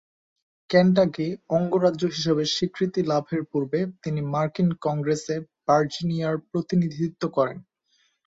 Kentucky 0.69 1.27
অঙ্গরাজ্য 1.49 2.03
হিসেবে 2.15 2.43
স্বীকৃতি 2.47 3.01
লাভের 3.03 3.41
পূর্বে 3.51 3.79
তিনি 4.03 4.21
মার্কিন 4.33 4.69
কংগ্রেসে 4.81 5.35
ভার্জিনিয়ার 5.65 6.35
প্রতিনিধিত্ব 6.49 7.23
করেন। 7.37 7.57